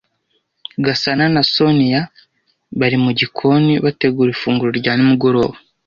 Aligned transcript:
Gasana 0.85 1.25
na 1.33 1.41
Soniya 1.53 2.01
bari 2.79 2.97
mu 3.03 3.11
gikoni, 3.19 3.73
bategura 3.85 4.29
ifunguro 4.31 4.71
rya 4.79 4.93
nimugoroba. 4.95 5.55